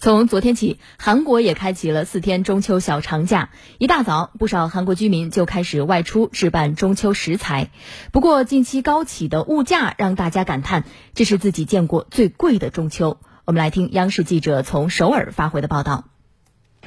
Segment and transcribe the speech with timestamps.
[0.00, 3.50] 从昨天起，韩国也开启了四天中秋小长假。
[3.78, 7.70] 一大早，不少韩国居民就开始外出置办中秋食材。
[8.12, 10.84] 不过，近期高企的物价让大家感叹，
[11.14, 13.18] 这是自己见过最贵的中秋。
[13.44, 16.04] 我们来听央视记者从首尔发回的报道。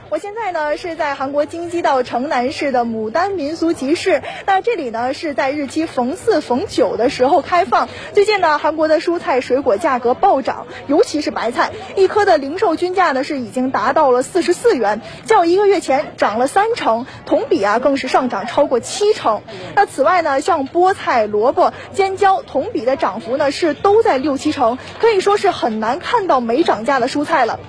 [0.10, 7.88] 我现在呢是在韩国京畿道城南市的牡丹民俗集市，那这里呢是在日期逢四逢九的时候开放。
[8.14, 19.42] 最近呢，韩国的蔬菜水果价格暴涨，尤其是白菜，一颗的零售均价呢是已经达到了四十四元，较一个月前涨了三成，同比啊更是上涨超过七成。
[19.76, 27.60] 那此外呢，像菠菜、萝卜、尖椒，同比的涨幅呢是都在六七成，可以说是很难看到没涨价的蔬菜了。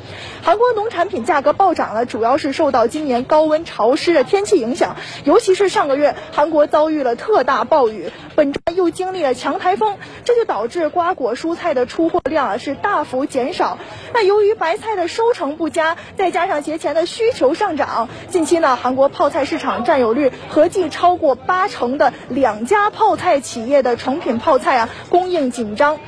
[0.45, 13.79] 韩国农产品价格暴涨了，主要是受到今年高温潮湿的天气影响，尤其是上个月韩国遭遇了特大暴雨，本周又经历了强台风，这就导致瓜果蔬菜的出货量啊是大幅减少。
[14.13, 25.99] 那由于白菜的收成不佳，再加上节前的需求上涨，近期呢，韩国泡菜市场占有率合计超过八成的两家泡菜企业的成品泡菜啊供应紧张。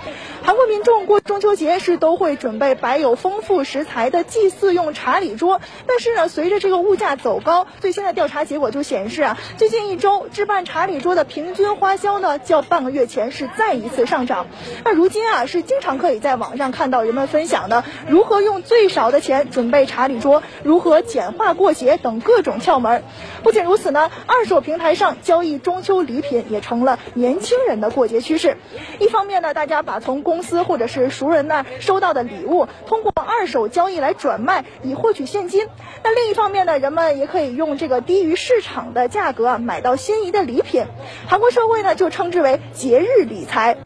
[0.47, 14.47] 韩国民众过中秋节是都会准备摆有丰富食材的祭祀用茶礼桌，但是呢，随着这个物价走高，最新的调查结果就显示啊，最近一周置办茶礼桌的平均花销呢，较半个月前是再一次上涨。
[14.85, 23.03] 那如今啊，是经常可以在网上看到人们分享的如何用最少的钱准备茶礼桌，如何简化过节等各种窍门。
[23.43, 28.59] 不仅如此呢，二手平台上交易中秋礼品也成了年轻人的过节趋势。
[29.01, 35.69] 一方面呢，大家把从公公司或者是熟人那收到的礼物，通过二手交易来转卖，以获取现金。
[36.03, 40.87] 那另一方面呢，人们也可以用这个低于市场的价格买到心仪的礼品。
[41.29, 43.77] 韩国社会呢就称之为节日理财。